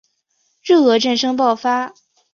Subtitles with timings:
[0.63, 1.93] 日俄战争爆发